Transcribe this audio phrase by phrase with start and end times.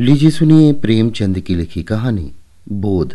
[0.00, 2.32] लीजिए सुनिए प्रेमचंद की लिखी कहानी,
[2.68, 3.14] बोध।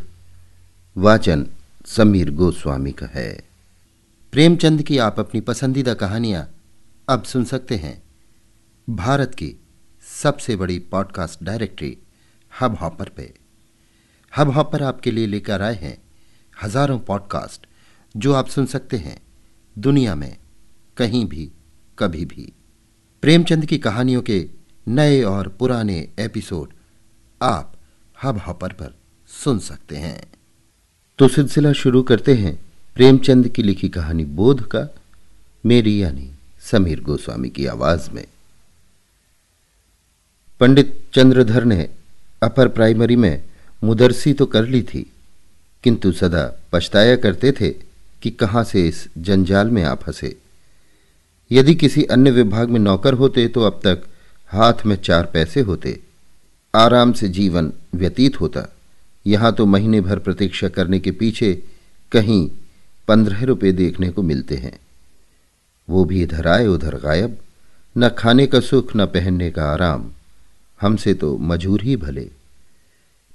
[0.98, 1.48] वाचन
[1.86, 3.44] समीर गोस्वामी का है।
[4.32, 6.50] प्रेमचंद की आप अपनी पसंदीदा कहानियाँ
[7.10, 8.04] अब सुन सकते हैं।
[8.90, 9.56] भारत की
[10.22, 11.98] सबसे बड़ी पॉडकास्ट डायरेक्टरी
[12.62, 13.34] हब हॉपर पे।
[14.38, 15.98] हब हॉपर आपके लिए लेकर आए हैं
[16.64, 17.68] हज़ारों पॉडकास्ट
[18.18, 19.20] जो आप सुन सकते हैं
[19.78, 20.38] दुनिया में
[20.98, 21.52] कहीं भी,
[22.00, 22.52] कभी भी।
[23.22, 26.70] प्रेमचंद की कहानियों के नए और पुराने एपिसोड
[27.42, 27.74] आप
[28.24, 28.94] हब हॉपर पर
[29.44, 30.24] सुन सकते हैं।
[31.20, 32.56] तो सिलसिला शुरू करते हैं
[32.96, 34.88] प्रेमचंद की लिखी कहानी बोध का,
[35.66, 36.30] मेरी यानी
[36.62, 38.26] समीर गोस्वामी की आवाज़ में।
[40.60, 41.90] पंडित चंद्रधर ने
[42.44, 43.44] अपर प्राइमरी में
[43.84, 45.12] मुदरसी तो कर ली थी,
[45.84, 47.70] किंतु सदा पछताया करते थे
[48.22, 50.36] कि कहाँ से इस जंजाल में आ फंसे।
[51.52, 54.04] यदि किसी अन्य विभाग में नौकर होते तो अब तक
[54.50, 56.00] हाथ में चार पैसे होते,
[56.76, 58.66] आराम से जीवन व्यतीत होता।
[59.28, 61.64] यहाँ तो महीने भर प्रतीक्षा करने के पीछे
[62.12, 62.50] कहीं
[63.08, 64.80] पंद्रह रुपये देखने को मिलते हैं।
[65.90, 67.38] वो भी इधर आए, उधर गायब।
[67.98, 70.12] न खाने का सुख, न पहनने का आराम।
[70.82, 72.30] हमसे तो मजूर ही भले।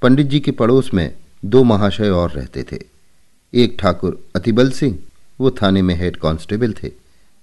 [0.02, 2.78] पंडित जी के पड़ोस में दो महाशय और रहते थे।
[3.54, 4.98] एक ठाकुर अतिबल सिंह,
[5.41, 6.91] वो थाने में हेड कांस्टेबल थे।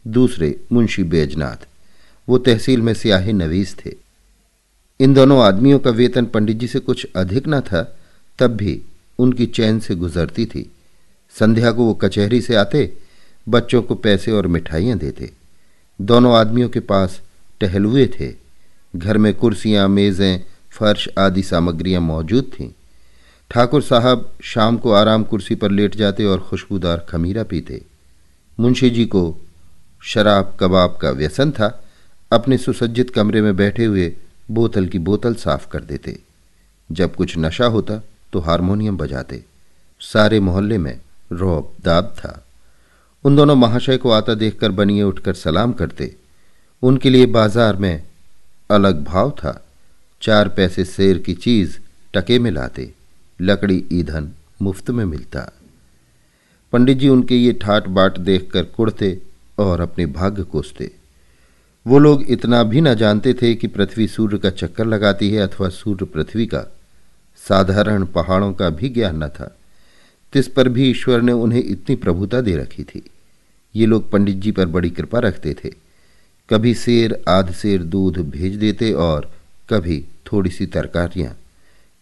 [0.08, 1.68] दूसरे मुंशी बैजनाथ।
[2.30, 3.94] वो तहसील में सियाही नवीस थे।
[5.00, 7.98] इन दोनों आदमियों का वेतन पंडित जी से कुछ अधिक न था,
[8.40, 8.82] तब भी
[9.20, 10.72] उनकी चैन से गुजरती थी।
[11.30, 12.94] संध्या को वो कचहरी से आते,
[13.50, 15.32] बच्चों को पैसे और मिठाइयाँ देते।
[16.02, 17.22] दोनों आदमियों के पास
[17.62, 18.34] टहलुए थे।
[18.96, 22.70] घर में कुर्सियाँ, मेज़ें, फर्श आदि सामग्रियाँ मौजूद थीं।
[23.52, 27.82] ठाकुर साहब शाम को आराम कुर्सी पर लेट जाते और खुशबूदार खमीरा पीते।
[28.60, 29.38] मुंशी जी को
[30.04, 31.85] शराब कबाब का व्यसन था
[32.32, 34.14] अपने सुसज्जित कमरे में बैठे हुए
[34.52, 36.18] बोतल की बोतल साफ़ कर देते।
[36.90, 38.02] जब कुछ नशा होता
[38.34, 39.44] तो हारमोनियम बजाते।
[40.02, 41.00] सारे मोहल्ले में
[41.32, 42.42] रौब दाब था।
[43.26, 46.16] उन दोनों महाशय को आता देखकर बनिए उठकर सलाम करते।
[46.84, 48.04] उनके लिए बाज़ार में
[48.70, 49.62] अलग भाव था।
[50.22, 51.78] चार पैसे शेर की चीज़
[52.14, 52.92] टके में लाते।
[53.40, 55.52] लकड़ी ईंधन मुफ़्त में मिलता।
[56.74, 59.18] पंडित जी उनके ये ठाट बाट देखकर कुड़ते
[59.60, 60.92] और अपने भाग्य कोसते।
[61.88, 65.70] वो लोग इतना भी न जानते थे कि पृथ्वी सूर्य का चक्कर लगाती है अथवा
[65.70, 66.62] सूर्य पृथ्वी का।
[67.50, 69.58] साधारण पहाड़ों का भी ज्ञान न था।
[70.34, 73.04] तिस पर भी ईश्वर ने उन्हें इतनी प्रभुता दे रखी थी।
[73.76, 75.70] ये लोग पंडित जी पर बड़ी कृपा रखते थे।
[76.50, 79.32] कभी शेर, आध शेर दूध भेज देते और
[79.70, 81.38] कभी थोड़ी सी तरकारियाँ।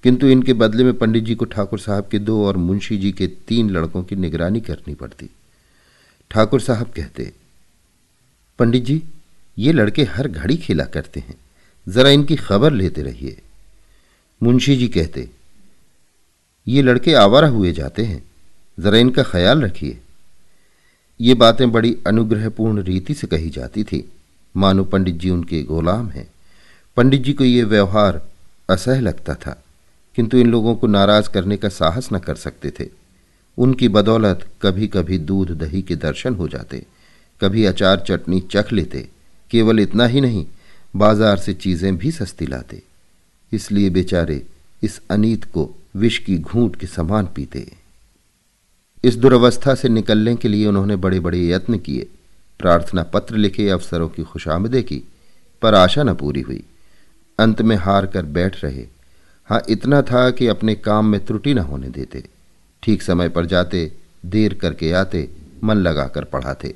[0.04, 3.28] किंतु इनके बदले में पंडित जी को ठाकुर साहब के दो और मुंशी जी के
[3.28, 5.30] तीन लड़कों की निगरानी करनी पड़ती।
[6.32, 7.32] ठाकुर साहब कहते,
[8.60, 9.04] पंडित जी
[9.58, 11.36] ये लड़के हर घड़ी खेला करते हैं।
[11.88, 13.42] जरा इनकी खबर लेते रहिए।
[14.42, 15.30] मुंशी जी कहते,
[16.68, 18.24] ये लड़के आवारा हुए जाते हैं।
[18.78, 20.00] जरा इनका ख्याल रखिए।
[21.20, 24.04] ये बातें बड़ी अनुग्रहपूर्ण रीति से कही जाती थी।
[24.56, 26.28] मानो पंडित जी उनके गोलाम हैं।
[26.98, 28.22] पंडित जी को ये व्यवहार
[28.70, 29.64] असह लगता था,
[30.16, 32.88] किंतु इन लोगों को नाराज़ करने का साहस न कर सकते थे।
[33.58, 36.86] उनकी बदौलत कभी कभी दूध दही के दर्शन हो जाते,
[37.42, 39.08] कभी अचार चटनी चख लेते
[39.54, 40.46] केवल इतना ही नहीं,
[40.96, 42.82] बाज़ार से चीज़ें भी सस्ती लाते।
[43.52, 44.42] इसलिए बेचारे
[44.84, 47.66] इस अनीत को विष की घूंट के समान पीते।
[49.04, 52.08] इस दुर्वस्था से निकलने के लिए उन्होंने बड़े बड़े यत्न किए।
[52.60, 55.02] प्रार्थना पत्र लिखे, अफसरों की खुशामदे की
[55.62, 56.64] पर आशा न पूरी हुई।
[57.40, 58.86] अंत में हार कर बैठ रहे।
[59.50, 62.24] हाँ इतना था कि अपने काम में त्रुटि न होने देते।
[62.84, 63.92] ठीक समय पर जाते,
[64.26, 65.30] देर करके आते,
[65.64, 66.76] मन लगाकर पढ़ाते।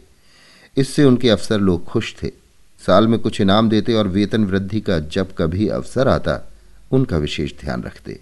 [0.78, 2.32] इससे उनके अफसर लोग खुश थे।
[2.80, 6.52] साल में कुछ इनाम देते और वेतन वृद्धि का जब कभी अवसर आता,
[6.92, 8.20] उनका विशेष ध्यान रखते।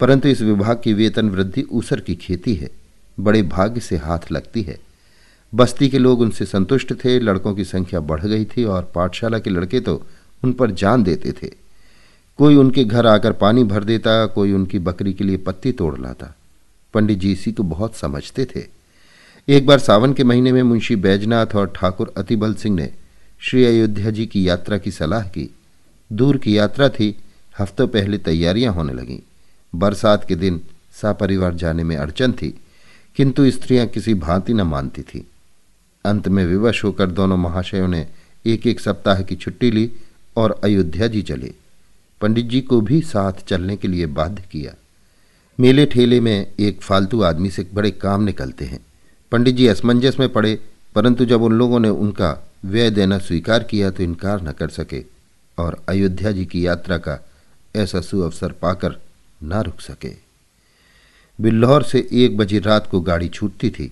[0.00, 2.70] परंतु इस विभाग की वेतन वृद्धि ऊसर की खेती है,
[3.20, 4.78] बड़े भाग्य से हाथ लगती है।
[5.54, 9.50] बस्ती के लोग उनसे संतुष्ट थे, लड़कों की संख्या बढ़ गई थी और पाठशाला के
[9.50, 10.06] लड़के तो
[10.44, 11.50] उन पर जान देते थे।
[12.38, 16.34] कोई उनके घर आकर पानी भर देता, कोई उनकी बकरी के लिए पत्ती तोड़ लाता।
[16.94, 18.62] पंडित जी इसी को बहुत समझते थे।
[19.48, 22.92] एक बार सावन के महीने में मुंशी बैजनाथ और ठाकुर अतिबल सिंह ने
[23.46, 25.54] श्री अयोध्या जी की यात्रा की सलाह की।
[26.12, 27.16] दूर की यात्रा थी,
[27.60, 29.18] हफ्तों पहले तैयारियाँ होने लगीं।
[29.74, 30.60] बरसात के दिन
[31.02, 32.60] सापरिवार जाने में अड़चन थी,
[33.16, 35.26] किंतु स्त्रियाँ किसी भांति न मानती थी।
[36.04, 38.06] अंत में विवश होकर दोनों महाशयों ने
[38.46, 39.92] एक एक सप्ताह की छुट्टी ली
[40.36, 41.52] और अयोध्या जी चले।
[42.20, 44.74] पंडित जी को भी साथ चलने के लिए बाध्य किया।
[45.60, 48.86] मेले ठेले में एक फालतू आदमी से बड़े काम निकलते हैं।
[49.32, 50.60] पंडित जी असमंजस में पड़े,
[50.94, 55.02] परंतु जब उन लोगों ने उनका व्यय देना स्वीकार किया तो इनकार न कर सके,
[55.58, 57.18] और अयोध्या जी की यात्रा का
[57.74, 59.00] ऐसा सुअवसर पाकर
[59.42, 60.12] ना रुक सके।
[61.38, 63.90] बिल्लौर से एक बजे रात को गाड़ी छूटती थी।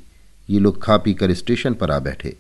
[0.49, 2.37] ये लोग खा पी कर स्टेशन पर आ बैठे।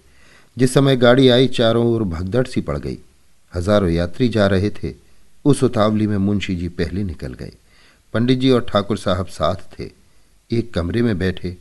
[0.56, 2.98] जिस समय गाड़ी आई, चारों ओर भगदड़ सी पड़ गई।
[3.52, 4.94] हज़ारों यात्री जा रहे थे।
[5.44, 7.52] उस उतावली में मुंशी जी पहले निकल गए।
[8.14, 9.90] पंडित जी और ठाकुर साहब साथ थे।
[10.50, 11.56] एक कमरे में बैठे।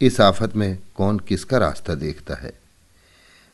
[0.00, 2.52] इस आफत में कौन किसका रास्ता देखता है?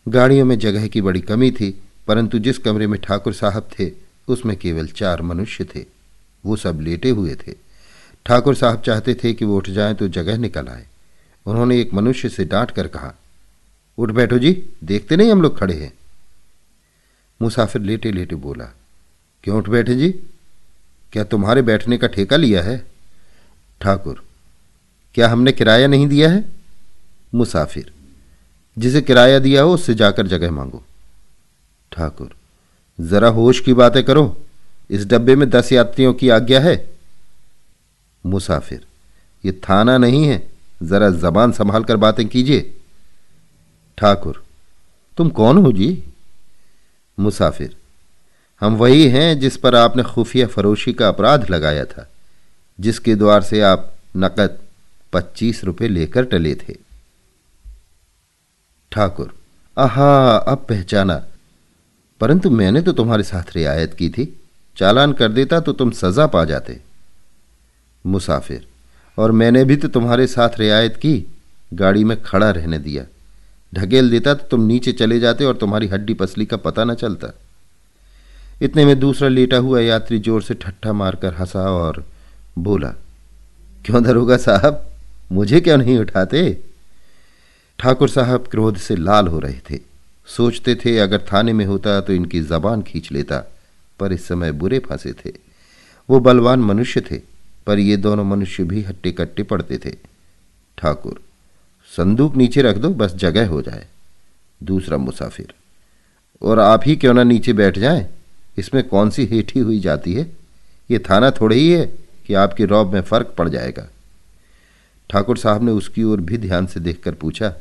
[0.08, 3.91] गाड़ियों में जगह की बड़ी कमी थी, परंतु जिस कमरे में ठाकुर साहब थे,
[4.29, 5.85] उसमें केवल चार मनुष्य थे।
[6.44, 7.55] वो सब लेटे हुए थे।
[8.26, 10.87] ठाकुर साहब चाहते थे कि वो उठ जाएँ तो जगह निकल आए।
[11.47, 13.14] उन्होंने एक मनुष्य से डांट कर कहा,
[13.99, 14.52] उठ बैठो जी,
[14.85, 15.93] देखते नहीं हम लोग खड़े हैं?
[17.43, 18.64] मुसाफिर लेटे लेटे बोला,
[19.44, 20.11] क्यों उठ बैठे जी?
[21.12, 22.87] क्या तुम्हारे बैठने का ठेका लिया है?
[23.81, 24.23] ठाकुर,
[25.14, 26.44] क्या हमने किराया नहीं दिया है?
[27.35, 27.93] मुसाफिर
[28.78, 30.84] जिसे किराया दिया हो, उससे जाकर जगह मांगो।
[31.93, 32.31] ठाकुर,
[33.00, 34.37] जरा होश की बातें करो।
[34.90, 36.90] इस डब्बे में दस यात्रियों की आज्ञा है।
[38.26, 38.87] मुसाफिर,
[39.44, 40.50] ये थाना नहीं है।
[40.82, 42.81] जरा जबान संभाल कर बातें कीजिए।
[43.99, 44.44] ठाकुर,
[45.16, 46.05] तुम कौन हो जी?
[47.20, 47.76] मुसाफिर,
[48.61, 52.11] हम वही हैं जिस पर आपने खुफिया फरोशी का अपराध लगाया था,
[52.81, 54.58] जिसके द्वार से आप नकद
[55.12, 56.89] पच्चीस रुपए लेकर टले थे।
[58.92, 59.32] ठाकुर,
[59.76, 61.22] आहा, अब पहचाना।
[62.20, 64.25] परंतु मैंने तो तुम्हारे साथ रियायत की थी।
[64.76, 66.78] चालान कर देता तो तुम सजा पा जाते।
[68.04, 68.66] मुसाफिर,
[69.19, 71.25] और मैंने भी तो तुम्हारे साथ रियायत की।
[71.75, 73.04] गाड़ी में खड़ा रहने दिया।
[73.72, 77.32] ढकेल देता तो तुम नीचे चले जाते और तुम्हारी हड्डी पसली का पता न चलता।
[78.62, 82.04] इतने में दूसरा लेटा हुआ यात्री ज़ोर से ठट्ठा मारकर हंसा और
[82.58, 82.88] बोला,
[83.84, 84.84] क्यों दरोगा साहब?
[85.32, 86.42] मुझे क्यों नहीं उठाते?
[87.80, 89.80] ठाकुर साहब क्रोध से लाल हो रहे थे।
[90.26, 93.38] सोचते थे, अगर थाने में होता तो इनकी जबान खींच लेता,
[94.00, 95.32] पर इस समय बुरे फंसे थे।
[96.08, 97.20] वो बलवान मनुष्य थे,
[97.66, 99.90] पर ये दोनों मनुष्य भी हट्टे कट्टे पड़ते थे।
[100.78, 101.20] ठाकुर,
[101.96, 103.86] संदूक नीचे रख दो, बस जगह हो जाए।
[104.62, 105.54] दूसरा मुसाफिर,
[106.42, 108.06] और आप ही क्यों ना नीचे बैठ जाएँ?
[108.58, 110.30] इसमें कौन सी हेठी हुई जाती है?
[110.90, 111.86] ये थाना थोड़े ही है
[112.26, 113.88] कि आपकी रौब में फ़र्क पड़ जाएगा।
[115.10, 117.54] ठाकुर साहब ने उसकी ओर भी ध्यान से देखकर पूछा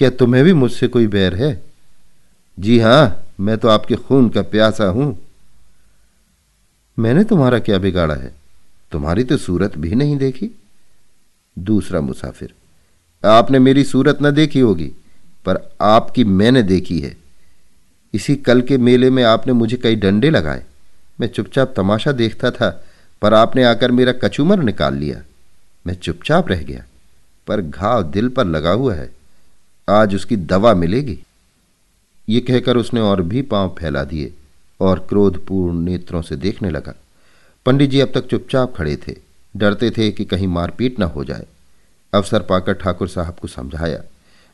[0.00, 1.62] क्या तुम्हें भी मुझसे कोई बैर है?
[2.58, 5.18] जी हाँ, मैं तो आपके खून का प्यासा हूँ।
[6.98, 8.32] मैंने तुम्हारा क्या बिगाड़ा है?
[8.92, 10.50] तुम्हारी तो सूरत भी नहीं देखी।
[11.58, 12.54] दूसरा मुसाफिर,
[13.24, 14.92] आपने मेरी सूरत न देखी होगी,
[15.46, 17.16] पर आपकी मैंने देखी है।
[18.14, 20.64] इसी कल के मेले में आपने मुझे कई डंडे लगाए।
[21.20, 22.84] मैं चुपचाप तमाशा देखता था,
[23.22, 25.22] पर आपने आकर मेरा कचूमर निकाल लिया।
[25.86, 26.84] मैं चुपचाप रह गया,
[27.46, 29.19] पर घाव दिल पर लगा हुआ है।
[29.90, 31.18] आज उसकी दवा मिलेगी।
[32.28, 34.32] ये कहकर उसने और भी पाँव फैला दिए
[34.80, 36.94] और क्रोधपूर्ण नेत्रों से देखने लगा।
[37.66, 39.16] पंडित जी अब तक चुपचाप खड़े थे।
[39.56, 41.46] डरते थे कि कहीं मारपीट न हो जाए।
[42.12, 44.02] अवसर पाकर ठाकुर साहब को समझाया।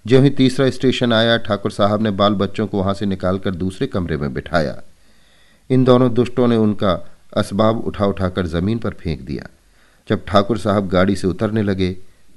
[0.07, 3.87] जो ही तीसरा स्टेशन आया, ठाकुर साहब ने बाल बच्चों को वहाँ से निकालकर दूसरे
[3.87, 4.83] कमरे में बिठाया।
[5.71, 6.93] इन दोनों दुष्टों ने उनका
[7.37, 9.49] असबाब उठा उठाकर ज़मीन पर फेंक दिया।
[10.09, 11.97] जब ठाकुर साहब गाड़ी से उतरने लगे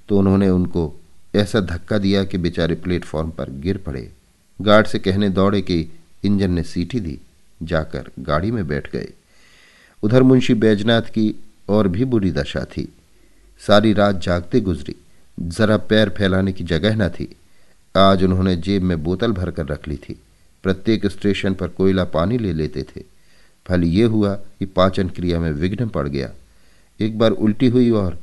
[0.10, 0.99] तो उन्होंने उनको
[1.36, 4.12] ऐसा धक्का दिया कि बेचारे प्लेटफॉर्म पर गिर पड़े।
[4.62, 7.20] गार्ड से कहने दौड़े कि इंजन ने सीटी दी,
[7.64, 9.08] जाकर गाड़ी में बैठ गए।
[10.04, 11.36] उधर मुंशी बैजनाथ की
[11.70, 12.94] और भी बुरी दशा थी।
[13.68, 14.96] सारी रात जागते गुजरी।
[15.40, 17.36] जरा पैर फैलाने की जगह न थी।
[17.98, 20.20] आज उन्होंने जेब में बोतल भरकर रख ली थी।
[20.64, 23.04] प्रत्येक स्टेशन पर कोयला पानी ले लेते थे।
[23.68, 26.32] फल ये हुआ कि पाचन क्रिया में विघ्न पड़ गया।
[27.00, 28.20] एक बार उल्टी हुई और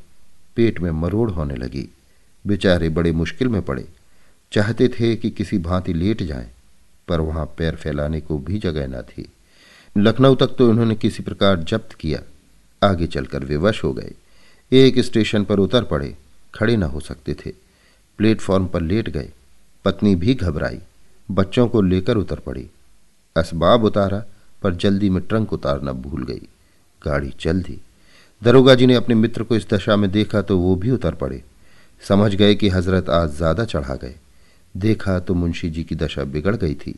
[0.56, 1.88] पेट में मरोड़ होने लगी।
[2.46, 3.88] बेचारे बड़े मुश्किल में पड़े।
[4.52, 6.50] चाहते थे कि किसी भांति लेट जाएँ,
[7.08, 9.32] पर वहाँ पैर फैलाने को भी जगह न थी।
[9.98, 12.20] लखनऊ तक तो उन्होंने किसी प्रकार जब्त किया।
[12.82, 14.12] आगे चलकर विवश हो गए।
[14.72, 16.16] एक स्टेशन पर उतर पड़े
[16.54, 17.52] खड़े न हो सकते थे।
[18.18, 19.32] प्लेटफॉर्म पर लेट गए।
[19.84, 20.78] पत्नी भी घबराई।
[21.30, 22.70] बच्चों को लेकर उतर पड़ी।
[23.36, 24.24] असबाब उतारा
[24.62, 26.48] पर जल्दी में ट्रंक उतारना भूल गई।
[27.06, 27.80] गाड़ी चल दी।
[28.42, 31.42] दरोगा जी ने अपने मित्र को इस दशा में देखा तो वो भी उतर पड़े।
[32.02, 34.14] समझ गए कि हज़रत आज ज़्यादा चढ़ा गए।
[34.74, 36.94] देखा तो मुंशी जी की दशा बिगड़ गई थी।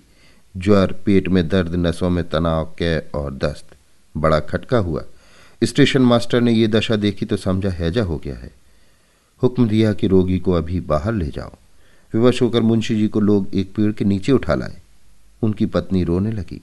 [0.55, 3.77] ज्वर पेट में दर्द, नसों में तनाव, कै और दस्त।
[4.15, 5.03] बड़ा खटका हुआ।
[5.63, 8.51] स्टेशन मास्टर ने यह दशा देखी तो समझा हैजा हो गया है।
[9.43, 11.53] हुक्म दिया कि रोगी को अभी बाहर ले जाओ।
[12.15, 14.77] विवश होकर मुंशी जी को लोग एक पेड़ के नीचे उठा लाए।
[15.43, 16.61] उनकी पत्नी रोने लगी।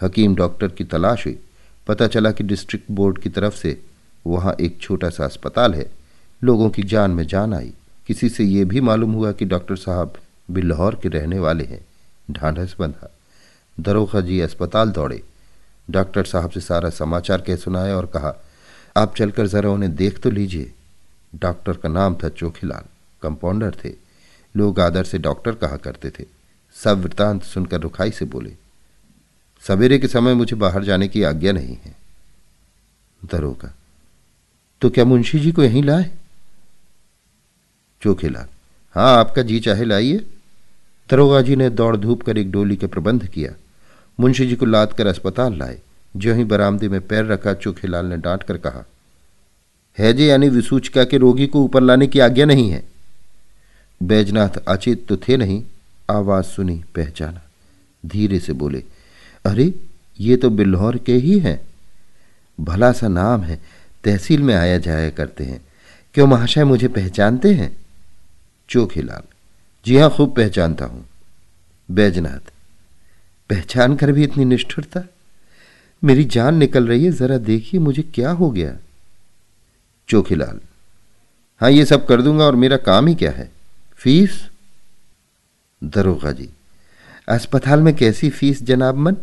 [0.00, 1.38] हकीम डॉक्टर की तलाश हुई।
[1.86, 3.80] पता चला कि डिस्ट्रिक्ट बोर्ड की तरफ़ से
[4.26, 5.90] वहाँ एक छोटा सा अस्पताल है।
[6.42, 7.72] लोगों की जान में जान आई।
[8.06, 10.14] किसी से यह भी मालूम हुआ कि डॉक्टर साहब
[10.50, 11.84] भी लाहौर के रहने वाले हैं।
[12.30, 13.10] ढांढस बंधा।
[13.80, 15.22] दरोखा जी अस्पताल दौड़े।
[15.90, 18.34] डॉक्टर साहब से सारा समाचार कह सुनाया और कहा,
[18.96, 20.72] आप चलकर जरा उन्हें देख तो लीजिए।
[21.34, 22.84] डॉक्टर का नाम था चोखीलाल।
[23.22, 23.92] कंपाउंडर थे।
[24.54, 26.24] लोग आदर से डॉक्टर कहा करते थे।
[26.76, 28.52] सब वृतांत सुनकर रुखाई से बोले,
[29.62, 31.94] सवेरे के समय मुझे बाहर जाने की आज्ञा नहीं है।
[33.22, 33.74] दरोगा
[34.82, 36.10] तो क्या मुंशी जी को यहीं लाए?
[38.02, 38.46] चोखेलाल
[38.94, 40.26] हाँ आपका जी चाहे, लाइए।
[41.10, 43.52] दरोगा जी ने दौड़ धूप कर एक डोली के प्रबंध किया।
[44.20, 45.78] मुंशी जी को लाद कर अस्पताल लाए।
[46.16, 48.86] जो ही बरामदे में पैर रखा चोखेलाल ने डांट कर कहा,
[49.98, 52.84] है जी, यानी विसूचिका के रोगी को ऊपर लाने की आज्ञा नहीं है?
[54.02, 55.64] बैजनाथ अचित तो थे नहीं।
[56.10, 57.42] आवाज़ सुनी, पहचाना।
[58.06, 58.84] धीरे से बोले,
[59.44, 59.74] अरे,
[60.20, 61.60] ये तो बिल्हौर के ही हैं।
[62.60, 63.60] भला सा नाम है,
[64.04, 65.64] तहसील में आया जाया करते हैं।
[66.14, 67.76] क्यों महाशय मुझे पहचानते हैं?
[68.70, 69.22] चोखीलाल
[69.86, 71.06] जी हाँ खूब पहचानता हूँ।
[71.88, 72.52] बैजनाथ,
[73.50, 75.02] पहचान कर भी इतनी निष्ठुरता?
[76.02, 78.76] मेरी जान निकल रही है, जरा देखिए मुझे क्या हो गया।
[80.08, 80.60] चोखीलाल
[81.60, 83.50] हाँ ये सब कर दूँगा और मेरा काम ही क्या है?
[83.96, 84.48] फ़ीस?
[85.82, 86.48] दरोगा जी,
[87.28, 89.16] अस्पताल में कैसी फ़ीस जनाब मन?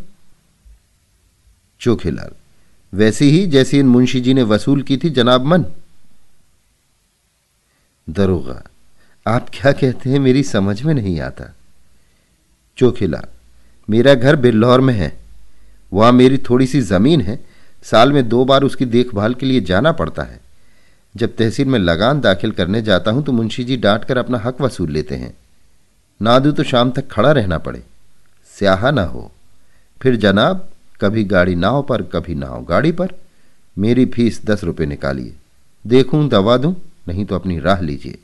[1.82, 2.32] चोखेलाल
[2.94, 5.66] वैसी ही जैसी इन मुंशी जी ने वसूल की थी जनाब मन।
[8.10, 8.62] दरोगा
[9.28, 11.54] आप क्या कहते हैं, मेरी समझ में नहीं आता।
[12.78, 13.22] चोखिला,
[13.90, 15.18] मेरा घर बिल्लौर में है।
[15.94, 17.40] वहाँ मेरी थोड़ी सी ज़मीन है।
[17.84, 20.40] साल में दो बार उसकी देखभाल के लिए जाना पड़ता है।
[21.16, 24.62] जब तहसील में लगान दाखिल करने जाता हूँ तो मुंशी जी डांट कर अपना हक
[24.62, 25.38] वसूल लेते हैं।
[26.22, 27.84] ना दू तो शाम तक खड़ा रहना पड़े।
[28.58, 29.32] स्याहा ना हो।
[30.02, 30.70] फिर जनाब,
[31.02, 33.08] कभी गाड़ी नाव पर, कभी नाव गाड़ी पर।
[33.78, 35.34] मेरी फ़ीस दस रुपये निकालिए।
[35.88, 36.76] देखूँ, दवा दूँ,
[37.08, 38.18] नहीं तो अपनी राह लीजिए।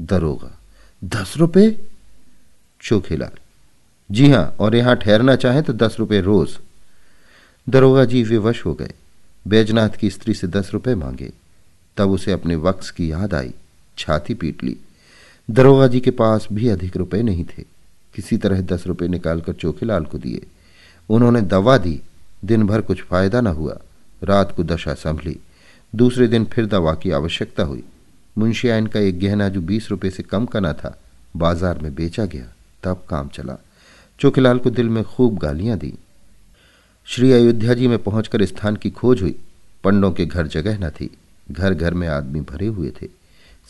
[0.00, 0.58] दरोगा
[1.04, 1.86] दस रुपये
[2.80, 3.38] चोखेलाल
[4.10, 6.58] जी हाँ, और यहाँ ठहरना चाहे तो दस रुपये रोज।
[7.68, 8.92] दरोगा जी विवश हो गए।
[9.48, 11.32] बैजनाथ की स्त्री से दस रुपये मांगे।
[11.96, 13.54] तब उसे अपने वक्स की याद आई।
[13.98, 14.76] छाती पीट ली।
[15.50, 17.64] दरोगा जी के पास भी अधिक रुपए नहीं थे।
[18.14, 20.46] किसी तरह दस रुपये निकालकर चोखेलाल को दिए।
[21.08, 22.00] उन्होंने दवा दी।
[22.44, 23.78] दिन भर कुछ फ़ायदा न हुआ।
[24.24, 25.40] रात को दशा संभली।
[25.94, 27.84] दूसरे दिन फिर दवा की आवश्यकता हुई।
[28.38, 30.98] मुंशियाइन का एक गहना जो बीस रुपये से कम का न था,
[31.36, 32.52] बाज़ार में बेचा गया,
[32.82, 33.58] तब काम चला।
[34.18, 35.94] चोखिलाल को दिल में खूब गालियाँ दी।
[37.04, 39.34] श्री अयोध्या जी में पहुंचकर स्थान की खोज हुई।
[39.84, 41.10] पंडों के घर जगह न थी
[41.50, 43.08] घर घर में आदमी भरे हुए थे।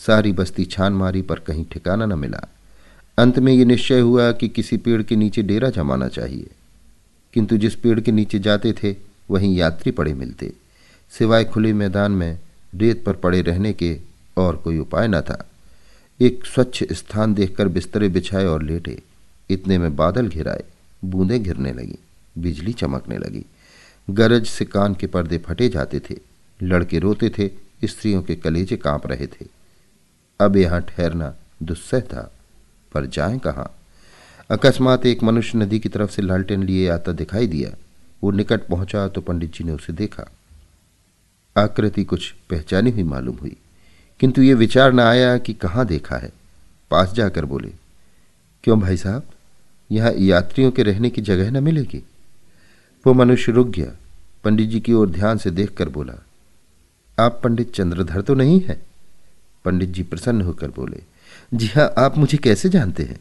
[0.07, 2.49] सारी बस्ती छान मारी पर कहीं ठिकाना न मिला।
[3.19, 6.51] अंत में ये निश्चय हुआ कि किसी पेड़ के नीचे डेरा जमाना चाहिए।
[7.35, 8.97] किंतु जिस पेड़ के नीचे जाते थे,
[9.31, 10.53] वहीं यात्री पड़े मिलते।
[11.11, 12.39] सिवाय खुले मैदान में,
[12.75, 14.01] रेत पर पड़े रहने के
[14.37, 15.49] और कोई उपाय न था।
[16.21, 19.03] एक स्वच्छ स्थान देखकर बिस्तरे बिछाए और लेटे।
[19.51, 20.65] इतने में बादल घिराए,
[21.05, 21.99] बूंदें गिरने लगी,
[22.39, 23.45] बिजली चमकने लगी।
[24.11, 26.15] गरज से कान के पर्दे फटे जाते थे।
[26.63, 27.51] लड़के रोते थे,
[27.85, 29.47] स्त्रियों के कलेजे काँप रहे थे।
[30.41, 32.33] अब यहाँ ठहरना दुस्सह था,
[32.93, 33.73] पर जाएँ कहाँ?
[34.51, 37.71] अकस्मात एक मनुष्य नदी की तरफ़ से लालटेन लिए आता दिखाई दिया।
[38.23, 40.31] वो निकट पहुँचा तो पंडित जी ने उसे देखा।
[41.57, 43.57] आकृति कुछ पहचानी हुई मालूम हुई।
[44.21, 46.33] किंतु ये विचार न आया कि कहाँ देखा है।
[46.91, 47.71] पास जाकर बोले,
[48.65, 49.23] क्यों भाई साहब?
[49.91, 52.03] यहाँ यात्रियों के रहने की जगह न मिलेगी?
[53.07, 53.93] वो मनुष्य रुक गया।
[54.45, 56.15] पंडित जी की ओर ध्यान से देखकर बोला,
[57.19, 58.81] आप पंडित चंद्रधर तो नहीं है?
[59.65, 61.03] पंडित जी प्रसन्न होकर बोले,
[61.55, 63.19] जी हाँ आप मुझे कैसे जानते हैं?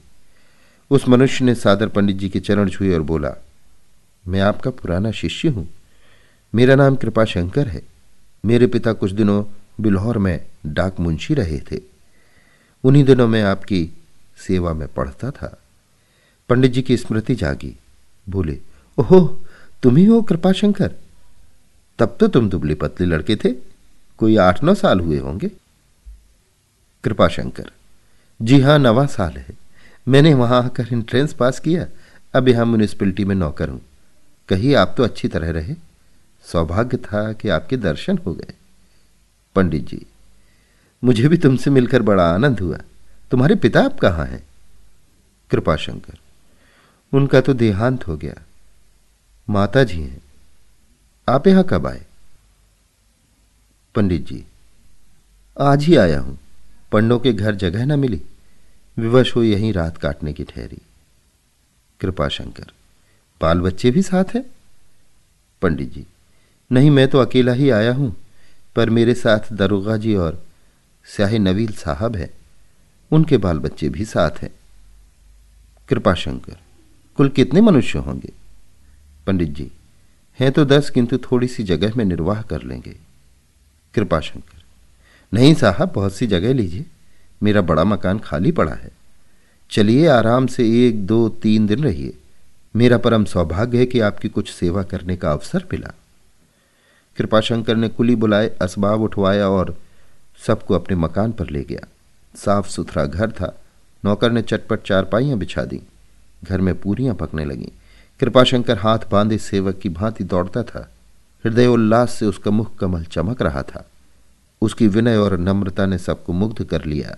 [0.92, 3.34] उस मनुष्य ने सादर पंडित जी के चरण छुए और बोला,
[4.26, 5.68] मैं आपका पुराना शिष्य हूँ।
[6.54, 7.82] मेरा नाम कृपा शंकर है।
[8.44, 9.44] मेरे पिता कुछ दिनों
[9.82, 11.80] बिल्हौर में डाक मुंशी रहे थे।
[12.84, 13.90] उन्हीं दिनों में आपकी
[14.38, 15.62] सेवा में पढ़ता था।
[16.50, 17.80] पंडित जी की स्मृति जागी।
[18.30, 18.60] बोले,
[18.98, 19.46] ओहो,
[19.84, 20.96] तुम ही हो कृपाशंकर?
[22.00, 23.52] तब तो तुम दुबले पतले लड़के थे।
[24.18, 25.52] कोई आठ नौ साल हुए होंगे।
[27.04, 27.72] कृपाशंकर,
[28.42, 29.48] जी हाँ, नवा साल है।
[30.08, 31.88] मैंने वहाँ आकर इंट्रेंस पास किया।
[32.34, 33.82] अब यहाँ म्यूनिसपैलिटी में नौकर हूँ।
[34.50, 35.76] कही आप तो अच्छी तरह रहे।
[36.44, 38.54] सौभाग्य था कि आपके दर्शन हो गए।
[39.56, 40.06] पंडित जी,
[41.04, 42.78] मुझे भी तुमसे मिलकर बड़ा आनंद हुआ।
[43.32, 44.44] तुम्हारे पिता आप कहाँ हैं?
[45.52, 46.18] कृपाशंकर
[47.14, 48.42] उनका तो देहांत हो गया।
[49.50, 50.22] माता जी हैं।
[51.30, 52.06] आप यहाँ कब आए?
[53.96, 54.46] पंडित जी,
[55.60, 56.38] आज ही आया हूँ।
[56.92, 58.22] पंडों के घर जगह ना मिली।
[58.98, 60.82] विवश हो यहीं रात काटने की ठहरी।
[62.00, 62.72] कृपाशंकर
[63.42, 64.44] बाल बच्चे भी साथ हैं?
[65.62, 66.06] पंडित जी,
[66.72, 68.25] नहीं, मैं तो अकेला ही आया हूँ।
[68.76, 70.46] पर मेरे साथ दरोगा जी और
[71.06, 72.30] स्याही नवील साहब हैं।
[73.12, 74.50] उनके बाल बच्चे भी साथ हैं।
[75.90, 76.58] कृपाशंकर
[77.18, 78.32] कुल कितने मनुष्य होंगे?
[79.28, 79.72] पंडित जी,
[80.40, 82.96] हैं तो दस, किंतु थोड़ी सी जगह में निर्वाह कर लेंगे।
[83.94, 84.62] कृपाशंकर
[85.34, 86.86] नहीं साहब बहुत सी जगह लीजिए।
[87.44, 88.92] मेरा बड़ा मकान खाली पड़ा है।
[89.72, 92.18] चलिए, आराम से एक, दो, तीन दिन रहिए।
[92.76, 95.94] मेरा परम सौभाग्य है कि आपकी कुछ सेवा करने का अवसर मिला।
[97.18, 99.78] कृपाशंकर ने कुली बुलाए, असबाब उठवाया और
[100.48, 101.88] सबको अपने मकान पर ले गया।
[102.36, 103.62] साफ़ सुथरा घर था।
[104.06, 105.82] नौकर ने चटपट चारपाइयाँ बिछा दी।
[106.44, 107.68] घर में पूरियाँ पकने लगीं।
[108.20, 110.92] कृपाशंकर हाथ बांधे सेवक की भांति दौड़ता था।
[111.46, 113.86] हृदय उल्लास से उसका मुख कमल चमक रहा था।
[114.62, 117.16] उसकी विनय और नम्रता ने सबको मुग्ध कर लिया।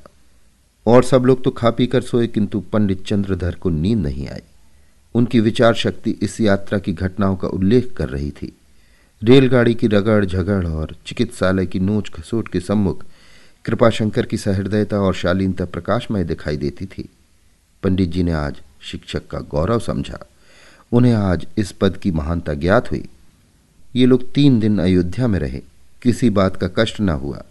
[0.88, 4.42] और सब लोग तो खा पी कर सोए, किंतु पंडित चंद्रधर को नींद नहीं आई।
[5.16, 8.58] उनकी विचार शक्ति इस यात्रा की घटनाओं का उल्लेख कर रही थी।
[9.24, 13.06] रेलगाड़ी की रगड़ झगड़ और चिकित्सालय की नोच खसोट के सम्मुख
[13.66, 17.10] कृपाशंकर की सहृदयता और शालीनता प्रकाशमय दिखाई देती थी।
[17.84, 20.20] पंडित जी ने आज शिक्षक का गौरव समझा।
[20.92, 23.06] उन्हें आज इस पद की महानता ज्ञात हुई।
[23.96, 25.62] ये लोग तीन दिन अयोध्या में रहे।
[26.02, 27.44] किसी बात का कष्ट न हुआ।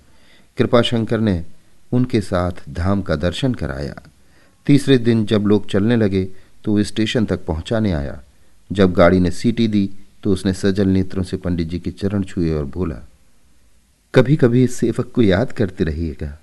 [0.59, 1.45] कृपाशंकर ने
[1.93, 3.95] उनके साथ धाम का दर्शन कराया।
[4.67, 6.29] तीसरे दिन जब लोग चलने लगे
[6.65, 8.23] तो स्टेशन तक पहुँचाने आया।
[8.73, 9.91] जब गाड़ी ने सीटी दी
[10.27, 12.95] तो उसने सजल नेत्रों से पंडित जी के चरण छुए और बोला
[14.15, 16.39] कभी कभी इस सेवक को याद करते रहिएगा।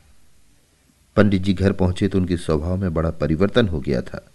[1.16, 4.32] पंडित जी घर पहुँचे तो उनके स्वभाव में बड़ा परिवर्तन हो गया था।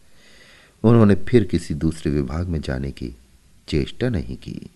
[0.85, 3.17] उन्होंने फिर किसी दूसरे विभाग में जाने की
[3.69, 4.71] चेष्टा नहीं की।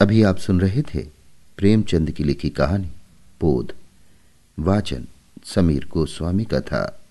[0.00, 1.06] अभी आप सुन रहे थे
[1.56, 2.90] प्रेमचंद की लिखी कहानी,
[3.40, 3.72] बोध,
[4.58, 5.06] वाचन,
[5.44, 7.03] समीर गोस्वामी का था।